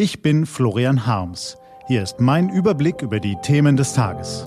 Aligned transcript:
Ich 0.00 0.22
bin 0.22 0.46
Florian 0.46 1.06
Harms. 1.06 1.58
Hier 1.88 2.04
ist 2.04 2.20
mein 2.20 2.50
Überblick 2.50 3.02
über 3.02 3.18
die 3.18 3.34
Themen 3.42 3.76
des 3.76 3.94
Tages. 3.94 4.44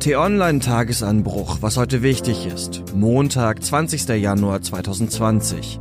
T-Online-Tagesanbruch, 0.00 1.58
was 1.60 1.76
heute 1.76 2.00
wichtig 2.00 2.46
ist. 2.46 2.82
Montag, 2.94 3.62
20. 3.62 4.08
Januar 4.08 4.62
2020. 4.62 5.80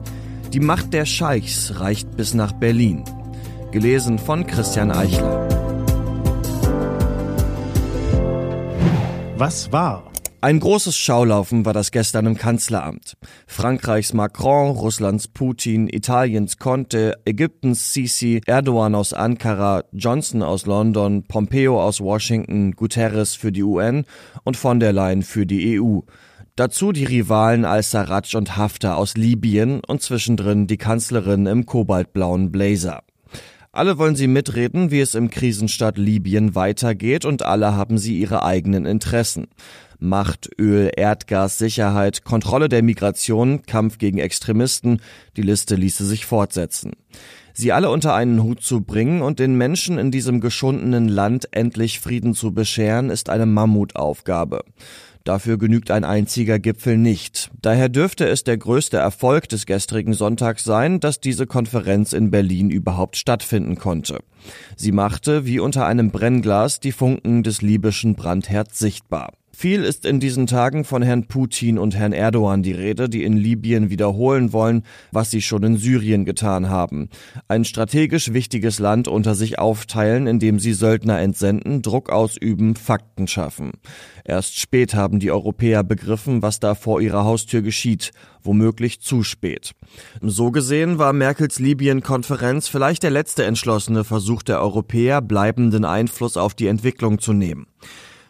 Die 0.52 0.60
Macht 0.60 0.92
der 0.92 1.06
Scheichs 1.06 1.80
reicht 1.80 2.18
bis 2.18 2.34
nach 2.34 2.52
Berlin. 2.52 3.06
Gelesen 3.72 4.20
von 4.20 4.46
Christian 4.46 4.92
Eichler. 4.92 5.48
Was 9.38 9.72
war? 9.72 10.13
Ein 10.44 10.60
großes 10.60 10.98
Schaulaufen 10.98 11.64
war 11.64 11.72
das 11.72 11.92
gestern 11.92 12.26
im 12.26 12.36
Kanzleramt. 12.36 13.16
Frankreichs 13.48 14.12
Macron, 14.12 14.72
Russlands 14.76 15.30
Putin, 15.30 15.88
Italiens 15.88 16.58
Conte, 16.58 17.14
Ägyptens 17.24 17.94
Sisi, 17.94 18.42
Erdogan 18.46 18.94
aus 18.94 19.14
Ankara, 19.14 19.86
Johnson 19.94 20.44
aus 20.44 20.66
London, 20.66 21.24
Pompeo 21.24 21.82
aus 21.82 22.02
Washington, 22.02 22.74
Guterres 22.74 23.36
für 23.36 23.54
die 23.54 23.64
UN 23.64 24.04
und 24.44 24.58
von 24.58 24.82
der 24.82 24.92
Leyen 24.92 25.22
für 25.22 25.46
die 25.46 25.80
EU. 25.80 26.00
Dazu 26.58 26.92
die 26.92 27.06
Rivalen 27.06 27.64
Al-Sarraj 27.64 28.36
und 28.36 28.58
Haftar 28.58 28.98
aus 28.98 29.16
Libyen 29.16 29.80
und 29.88 30.02
zwischendrin 30.02 30.68
die 30.68 30.76
Kanzlerin 30.76 31.46
im 31.46 31.66
kobaltblauen 31.66 32.52
Blazer. 32.52 33.04
Alle 33.76 33.98
wollen 33.98 34.16
sie 34.16 34.28
mitreden, 34.28 34.92
wie 34.92 35.00
es 35.00 35.16
im 35.16 35.32
Krisenstaat 35.32 35.98
Libyen 35.98 36.54
weitergeht 36.54 37.26
und 37.26 37.42
alle 37.42 37.74
haben 37.74 37.98
sie 37.98 38.20
ihre 38.20 38.44
eigenen 38.46 38.86
Interessen. 38.86 39.48
Macht, 39.98 40.48
Öl, 40.60 40.92
Erdgas, 40.96 41.58
Sicherheit, 41.58 42.24
Kontrolle 42.24 42.70
der 42.70 42.84
Migration, 42.84 43.64
Kampf 43.64 43.98
gegen 43.98 44.20
Extremisten, 44.20 45.02
die 45.38 45.42
Liste 45.42 45.74
ließe 45.74 46.06
sich 46.06 46.28
fortsetzen. 46.28 46.92
Sie 47.54 47.72
alle 47.72 47.90
unter 47.90 48.14
einen 48.14 48.44
Hut 48.44 48.62
zu 48.62 48.82
bringen 48.82 49.24
und 49.24 49.40
den 49.40 49.56
Menschen 49.56 49.98
in 49.98 50.12
diesem 50.12 50.40
geschundenen 50.40 51.08
Land 51.08 51.48
endlich 51.50 52.00
Frieden 52.00 52.36
zu 52.36 52.54
bescheren, 52.54 53.10
ist 53.10 53.32
eine 53.32 53.48
Mammutaufgabe. 53.48 54.66
Dafür 55.24 55.58
genügt 55.58 55.90
ein 55.90 56.04
einziger 56.04 56.60
Gipfel 56.60 56.98
nicht. 56.98 57.50
Daher 57.62 57.88
dürfte 57.88 58.28
es 58.28 58.44
der 58.44 58.58
größte 58.58 58.98
Erfolg 58.98 59.48
des 59.48 59.66
gestrigen 59.66 60.14
Sonntags 60.14 60.66
sein, 60.66 61.00
dass 61.00 61.22
diese 61.22 61.48
Konferenz 61.48 62.12
in 62.12 62.30
Berlin 62.30 62.70
überhaupt 62.70 63.16
stattfinden 63.16 63.78
konnte. 63.78 64.20
Sie 64.76 64.92
machte, 64.92 65.46
wie 65.46 65.60
unter 65.60 65.86
einem 65.86 66.12
Brennglas, 66.12 66.82
die 66.82 66.92
Funken 66.92 67.42
des 67.44 67.62
libyschen 67.62 68.16
Brandherz 68.16 68.80
sichtbar. 68.80 69.32
Viel 69.56 69.84
ist 69.84 70.06
in 70.06 70.20
diesen 70.20 70.48
Tagen 70.48 70.84
von 70.84 71.04
Herrn 71.04 71.28
Putin 71.28 71.78
und 71.78 71.96
Herrn 71.96 72.12
Erdogan 72.12 72.64
die 72.64 72.72
Rede, 72.72 73.08
die 73.08 73.24
in 73.24 73.38
Libyen 73.38 73.92
wiederholen 73.92 74.52
wollen, 74.52 74.84
was 75.12 75.30
sie 75.30 75.44
schon 75.44 75.62
in 75.62 75.78
Syrien 75.78 76.26
getan 76.26 76.70
haben. 76.70 77.10
Ein 77.48 77.64
strategisch 77.64 78.34
wichtiges 78.34 78.80
Land 78.80 79.08
unter 79.08 79.36
sich 79.36 79.60
aufteilen, 79.60 80.26
indem 80.26 80.58
sie 80.58 80.74
Söldner 80.74 81.20
entsenden, 81.20 81.84
Druck 81.84 82.10
ausüben, 82.10 82.76
Fakten 82.76 83.28
schaffen. 83.28 83.74
Erst 84.26 84.60
spät 84.60 84.96
haben 84.96 85.20
die 85.20 85.32
Europäer 85.32 85.84
begriffen, 85.84 86.42
was 86.42 86.60
da 86.60 86.74
vor 86.74 87.00
ihrer 87.00 87.24
Haustür 87.24 87.62
geschieht, 87.62 88.12
womöglich 88.42 89.02
zu 89.02 89.22
spät. 89.22 89.74
So 90.22 90.50
gesehen 90.50 90.98
war 90.98 91.14
Merkels 91.14 91.60
Libyen-Konferenz 91.60 92.68
vielleicht 92.68 93.04
der 93.04 93.12
letzte 93.12 93.44
entschlossene 93.44 94.04
Versuch 94.04 94.42
der 94.42 94.62
Europäer, 94.62 95.22
bleibenden 95.22 95.86
Einfluss 95.86 96.38
auf 96.38 96.56
die 96.56 96.68
Entwicklung 96.68 97.20
zu 97.20 97.34
nehmen. 97.34 97.68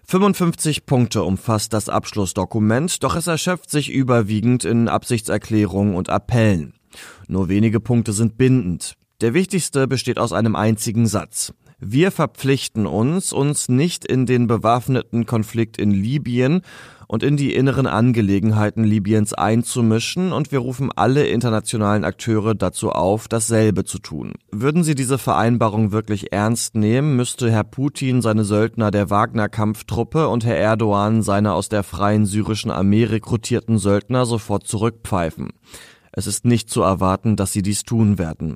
55 0.06 0.86
Punkte 0.86 1.24
umfasst 1.24 1.74
das 1.74 1.90
Abschlussdokument, 1.90 3.04
doch 3.04 3.16
es 3.16 3.28
erschöpft 3.28 3.70
sich 3.70 3.90
überwiegend 3.90 4.66
in 4.66 4.88
Absichtserklärungen 4.88 5.96
und 5.96 6.10
Appellen. 6.10 6.74
Nur 7.28 7.50
wenige 7.50 7.80
Punkte 7.80 8.14
sind 8.14 8.38
bindend. 8.38 8.96
Der 9.22 9.34
wichtigste 9.34 9.88
besteht 9.88 10.20
aus 10.20 10.34
einem 10.34 10.56
einzigen 10.56 11.08
Satz. 11.08 11.54
Wir 11.80 12.12
verpflichten 12.12 12.86
uns, 12.86 13.34
uns 13.34 13.70
nicht 13.70 14.06
in 14.06 14.26
den 14.26 14.48
bewaffneten 14.48 15.26
Konflikt 15.26 15.78
in 15.78 15.92
Libyen 15.92 16.62
und 17.14 17.22
in 17.22 17.38
die 17.38 17.54
inneren 17.54 17.86
Angelegenheiten 17.86 18.84
Libyens 18.84 19.36
einzumischen 19.36 20.34
und 20.34 20.52
wir 20.52 20.58
rufen 20.58 20.92
alle 20.96 21.28
internationalen 21.28 22.06
Akteure 22.06 22.56
dazu 22.56 22.90
auf, 22.90 23.28
dasselbe 23.28 23.84
zu 23.84 24.00
tun. 24.00 24.34
Würden 24.52 24.84
sie 24.84 24.96
diese 24.96 25.20
Vereinbarung 25.20 25.92
wirklich 25.92 26.34
ernst 26.34 26.74
nehmen, 26.74 27.16
müsste 27.16 27.52
Herr 27.52 27.66
Putin 27.66 28.24
seine 28.24 28.44
Söldner 28.44 28.90
der 28.90 29.12
Wagner-Kampftruppe 29.12 30.28
und 30.28 30.44
Herr 30.44 30.58
Erdogan 30.58 31.22
seine 31.22 31.54
aus 31.54 31.70
der 31.70 31.84
freien 31.84 32.26
syrischen 32.26 32.72
Armee 32.72 33.04
rekrutierten 33.04 33.78
Söldner 33.78 34.26
sofort 34.26 34.66
zurückpfeifen. 34.66 35.52
Es 36.14 36.26
ist 36.26 36.46
nicht 36.46 36.72
zu 36.72 36.82
erwarten, 36.82 37.36
dass 37.36 37.54
sie 37.54 37.62
dies 37.62 37.84
tun 37.84 38.18
werden. 38.18 38.56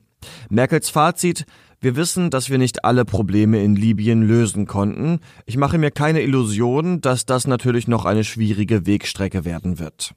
Merkels 0.50 0.90
Fazit 0.90 1.46
wir 1.80 1.96
wissen, 1.96 2.32
dass 2.32 2.50
wir 2.50 2.58
nicht 2.58 2.86
alle 2.86 3.06
Probleme 3.06 3.64
in 3.64 3.76
Libyen 3.76 4.24
lösen 4.24 4.66
konnten. 4.66 5.20
Ich 5.46 5.58
mache 5.58 5.78
mir 5.78 5.92
keine 5.92 6.22
Illusion, 6.22 7.02
dass 7.02 7.28
das 7.28 7.46
natürlich 7.46 7.88
noch 7.88 8.06
eine 8.06 8.24
schwierige 8.24 8.88
Wegstrecke 8.88 9.46
werden 9.46 9.78
wird. 9.78 10.16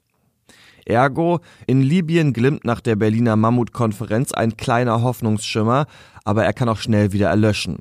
Ergo, 0.85 1.39
in 1.67 1.83
Libyen 1.83 2.33
glimmt 2.33 2.65
nach 2.65 2.81
der 2.81 2.95
Berliner 2.95 3.35
Mammutkonferenz 3.35 4.31
ein 4.31 4.57
kleiner 4.57 5.03
Hoffnungsschimmer, 5.03 5.85
aber 6.23 6.43
er 6.43 6.53
kann 6.53 6.69
auch 6.69 6.79
schnell 6.79 7.11
wieder 7.11 7.29
erlöschen. 7.29 7.77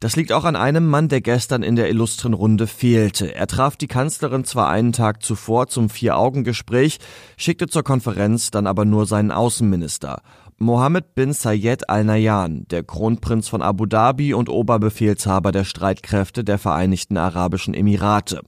Das 0.00 0.16
liegt 0.16 0.32
auch 0.32 0.44
an 0.44 0.56
einem 0.56 0.86
Mann, 0.88 1.08
der 1.08 1.20
gestern 1.20 1.62
in 1.62 1.76
der 1.76 1.88
illustren 1.88 2.34
Runde 2.34 2.66
fehlte. 2.66 3.32
Er 3.32 3.46
traf 3.46 3.76
die 3.76 3.86
Kanzlerin 3.86 4.44
zwar 4.44 4.68
einen 4.68 4.90
Tag 4.90 5.22
zuvor 5.22 5.68
zum 5.68 5.88
Vier-Augen-Gespräch, 5.88 6.98
schickte 7.36 7.68
zur 7.68 7.84
Konferenz 7.84 8.50
dann 8.50 8.66
aber 8.66 8.84
nur 8.84 9.06
seinen 9.06 9.30
Außenminister. 9.30 10.22
Mohammed 10.62 11.14
bin 11.14 11.32
Zayed 11.32 11.88
Al 11.88 12.04
Nahyan, 12.04 12.66
der 12.68 12.84
Kronprinz 12.84 13.48
von 13.48 13.62
Abu 13.62 13.86
Dhabi 13.86 14.34
und 14.34 14.50
Oberbefehlshaber 14.50 15.52
der 15.52 15.64
Streitkräfte 15.64 16.44
der 16.44 16.58
Vereinigten 16.58 17.16
Arabischen 17.16 17.72
Emirate. 17.72 18.42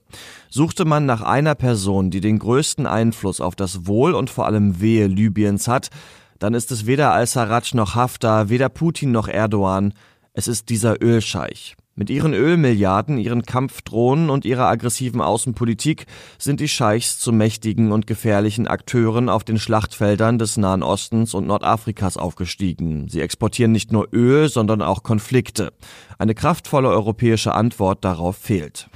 Suchte 0.47 0.85
man 0.85 1.07
nach 1.07 1.23
einer 1.23 1.55
Person, 1.55 2.11
die 2.11 2.21
den 2.21 2.37
größten 2.37 2.85
Einfluss 2.85 3.41
auf 3.41 3.55
das 3.55 3.87
Wohl 3.87 4.13
und 4.13 4.29
vor 4.29 4.45
allem 4.45 4.79
Wehe 4.79 5.07
Libyens 5.07 5.67
hat, 5.67 5.89
dann 6.37 6.53
ist 6.53 6.71
es 6.71 6.85
weder 6.85 7.13
Al-Sarraj 7.13 7.73
noch 7.73 7.95
Haftar, 7.95 8.47
weder 8.47 8.69
Putin 8.69 9.11
noch 9.11 9.27
Erdogan, 9.27 9.95
es 10.33 10.47
ist 10.47 10.69
dieser 10.69 11.01
Ölscheich. 11.01 11.75
Mit 11.95 12.09
ihren 12.09 12.33
Ölmilliarden, 12.33 13.19
ihren 13.19 13.43
Kampfdrohnen 13.43 14.31
und 14.31 14.45
ihrer 14.45 14.65
aggressiven 14.65 15.21
Außenpolitik 15.21 16.07
sind 16.39 16.59
die 16.59 16.67
Scheichs 16.67 17.19
zu 17.19 17.31
mächtigen 17.31 17.91
und 17.91 18.07
gefährlichen 18.07 18.67
Akteuren 18.67 19.29
auf 19.29 19.43
den 19.43 19.59
Schlachtfeldern 19.59 20.39
des 20.39 20.57
Nahen 20.57 20.81
Ostens 20.81 21.35
und 21.35 21.45
Nordafrikas 21.45 22.17
aufgestiegen. 22.17 23.09
Sie 23.09 23.21
exportieren 23.21 23.71
nicht 23.71 23.91
nur 23.91 24.07
Öl, 24.11 24.49
sondern 24.49 24.81
auch 24.81 25.03
Konflikte. 25.03 25.71
Eine 26.17 26.33
kraftvolle 26.33 26.89
europäische 26.89 27.53
Antwort 27.53 28.03
darauf 28.03 28.37
fehlt. 28.37 28.89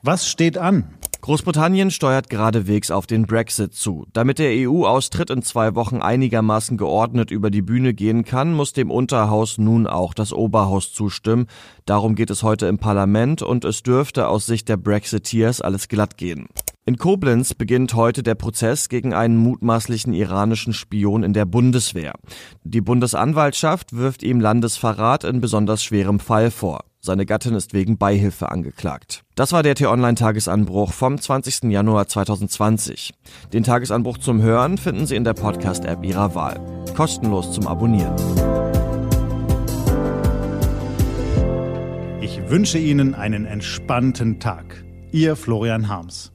Was 0.00 0.26
steht 0.26 0.56
an? 0.56 0.84
Großbritannien 1.22 1.92
steuert 1.92 2.30
geradewegs 2.30 2.90
auf 2.90 3.06
den 3.06 3.26
Brexit 3.26 3.74
zu. 3.74 4.06
Damit 4.12 4.40
der 4.40 4.68
EU-Austritt 4.68 5.30
in 5.30 5.42
zwei 5.42 5.76
Wochen 5.76 6.02
einigermaßen 6.02 6.76
geordnet 6.76 7.30
über 7.30 7.48
die 7.48 7.62
Bühne 7.62 7.94
gehen 7.94 8.24
kann, 8.24 8.52
muss 8.52 8.72
dem 8.72 8.90
Unterhaus 8.90 9.56
nun 9.56 9.86
auch 9.86 10.14
das 10.14 10.32
Oberhaus 10.32 10.92
zustimmen. 10.92 11.46
Darum 11.86 12.16
geht 12.16 12.30
es 12.30 12.42
heute 12.42 12.66
im 12.66 12.78
Parlament 12.78 13.40
und 13.40 13.64
es 13.64 13.84
dürfte 13.84 14.26
aus 14.26 14.46
Sicht 14.46 14.68
der 14.68 14.78
Brexiteers 14.78 15.60
alles 15.60 15.86
glatt 15.86 16.16
gehen. 16.16 16.48
In 16.92 16.98
Koblenz 16.98 17.54
beginnt 17.54 17.94
heute 17.94 18.22
der 18.22 18.34
Prozess 18.34 18.90
gegen 18.90 19.14
einen 19.14 19.38
mutmaßlichen 19.38 20.12
iranischen 20.12 20.74
Spion 20.74 21.22
in 21.22 21.32
der 21.32 21.46
Bundeswehr. 21.46 22.12
Die 22.64 22.82
Bundesanwaltschaft 22.82 23.96
wirft 23.96 24.22
ihm 24.22 24.40
Landesverrat 24.40 25.24
in 25.24 25.40
besonders 25.40 25.82
schwerem 25.82 26.20
Fall 26.20 26.50
vor. 26.50 26.84
Seine 27.00 27.24
Gattin 27.24 27.54
ist 27.54 27.72
wegen 27.72 27.96
Beihilfe 27.96 28.50
angeklagt. 28.50 29.22
Das 29.36 29.52
war 29.52 29.62
der 29.62 29.74
T-Online-Tagesanbruch 29.74 30.92
vom 30.92 31.18
20. 31.18 31.70
Januar 31.72 32.08
2020. 32.08 33.14
Den 33.54 33.62
Tagesanbruch 33.62 34.18
zum 34.18 34.42
Hören 34.42 34.76
finden 34.76 35.06
Sie 35.06 35.16
in 35.16 35.24
der 35.24 35.32
Podcast-App 35.32 36.04
Ihrer 36.04 36.34
Wahl. 36.34 36.60
Kostenlos 36.94 37.52
zum 37.52 37.68
Abonnieren. 37.68 38.16
Ich 42.20 42.50
wünsche 42.50 42.76
Ihnen 42.76 43.14
einen 43.14 43.46
entspannten 43.46 44.40
Tag. 44.40 44.84
Ihr 45.10 45.36
Florian 45.36 45.88
Harms. 45.88 46.31